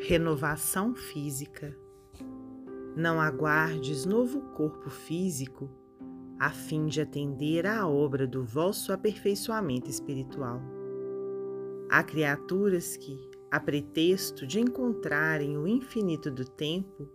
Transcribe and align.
Renovação 0.00 0.94
física. 0.94 1.76
Não 2.96 3.20
aguardes 3.20 4.06
novo 4.06 4.40
corpo 4.54 4.88
físico 4.88 5.68
a 6.38 6.50
fim 6.50 6.86
de 6.86 7.00
atender 7.00 7.66
à 7.66 7.86
obra 7.86 8.24
do 8.24 8.44
vosso 8.44 8.92
aperfeiçoamento 8.92 9.90
espiritual. 9.90 10.62
Há 11.90 12.04
criaturas 12.04 12.96
que, 12.96 13.18
a 13.50 13.58
pretexto 13.58 14.46
de 14.46 14.60
encontrarem 14.60 15.58
o 15.58 15.66
infinito 15.66 16.30
do 16.30 16.44
tempo, 16.44 17.08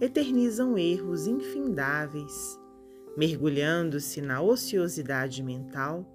eternizam 0.00 0.78
erros 0.78 1.26
infindáveis, 1.26 2.56
mergulhando-se 3.16 4.22
na 4.22 4.40
ociosidade 4.40 5.42
mental, 5.42 6.06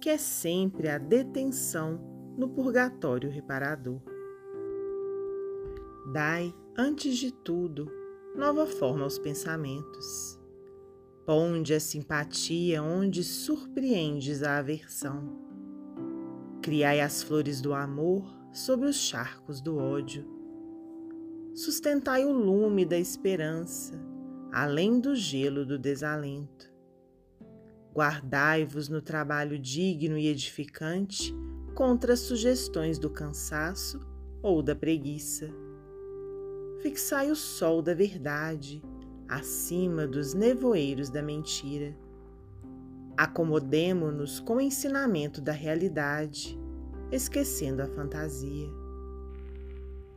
que 0.00 0.10
é 0.10 0.16
sempre 0.16 0.88
a 0.88 0.96
detenção 0.96 2.00
no 2.38 2.48
purgatório 2.48 3.28
reparador. 3.28 4.15
Dai, 6.12 6.54
antes 6.78 7.18
de 7.18 7.32
tudo, 7.32 7.90
nova 8.36 8.64
forma 8.64 9.02
aos 9.02 9.18
pensamentos. 9.18 10.38
Ponde 11.26 11.74
a 11.74 11.80
simpatia 11.80 12.80
onde 12.80 13.24
surpreendes 13.24 14.44
a 14.44 14.58
aversão. 14.58 15.36
Criai 16.62 17.00
as 17.00 17.24
flores 17.24 17.60
do 17.60 17.74
amor 17.74 18.24
sobre 18.52 18.88
os 18.88 18.94
charcos 18.94 19.60
do 19.60 19.78
ódio. 19.78 20.24
Sustentai 21.56 22.24
o 22.24 22.30
lume 22.30 22.84
da 22.84 22.96
esperança, 22.96 24.00
além 24.52 25.00
do 25.00 25.16
gelo 25.16 25.66
do 25.66 25.76
desalento. 25.76 26.72
Guardai-vos 27.92 28.88
no 28.88 29.02
trabalho 29.02 29.58
digno 29.58 30.16
e 30.16 30.28
edificante 30.28 31.34
contra 31.74 32.12
as 32.12 32.20
sugestões 32.20 32.96
do 32.96 33.10
cansaço 33.10 33.98
ou 34.40 34.62
da 34.62 34.76
preguiça 34.76 35.65
fixai 36.86 37.32
o 37.32 37.34
sol 37.34 37.82
da 37.82 37.92
verdade 37.92 38.80
acima 39.28 40.06
dos 40.06 40.34
nevoeiros 40.34 41.10
da 41.10 41.20
mentira. 41.20 41.92
Acomodemo-nos 43.16 44.38
com 44.38 44.58
o 44.58 44.60
ensinamento 44.60 45.40
da 45.40 45.50
realidade, 45.50 46.56
esquecendo 47.10 47.82
a 47.82 47.88
fantasia. 47.88 48.68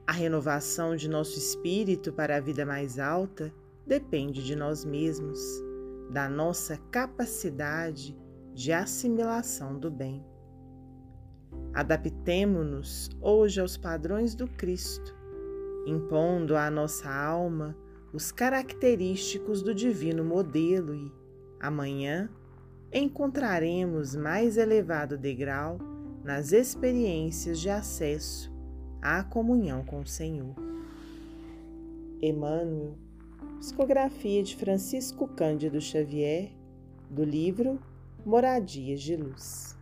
A 0.05 0.11
renovação 0.11 0.95
de 0.95 1.09
nosso 1.09 1.39
espírito 1.39 2.13
para 2.13 2.37
a 2.37 2.39
vida 2.39 2.63
mais 2.67 2.99
alta 2.99 3.51
depende 3.87 4.45
de 4.45 4.55
nós 4.55 4.85
mesmos, 4.85 5.39
da 6.11 6.29
nossa 6.29 6.77
capacidade 6.91 8.15
de 8.53 8.71
assimilação 8.71 9.79
do 9.79 9.89
bem. 9.89 10.23
Adaptemo-nos 11.73 13.09
hoje 13.19 13.59
aos 13.59 13.75
padrões 13.75 14.35
do 14.35 14.47
Cristo 14.47 15.17
impondo 15.85 16.55
à 16.55 16.69
nossa 16.69 17.09
alma 17.09 17.75
os 18.11 18.31
característicos 18.31 19.61
do 19.61 19.73
divino 19.73 20.23
modelo 20.23 20.95
e, 20.95 21.11
amanhã, 21.59 22.29
encontraremos 22.91 24.15
mais 24.15 24.57
elevado 24.57 25.17
degrau 25.17 25.77
nas 26.23 26.51
experiências 26.51 27.59
de 27.59 27.69
acesso 27.69 28.51
à 29.01 29.23
comunhão 29.23 29.83
com 29.83 30.01
o 30.01 30.07
Senhor. 30.07 30.55
Emmanuel, 32.21 32.97
psicografia 33.59 34.43
de 34.43 34.55
Francisco 34.55 35.27
Cândido 35.27 35.79
Xavier, 35.79 36.51
do 37.09 37.23
livro 37.23 37.79
Moradias 38.25 39.01
de 39.01 39.15
Luz. 39.15 39.78